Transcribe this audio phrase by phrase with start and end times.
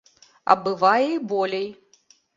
[0.53, 1.69] А бывае і болей.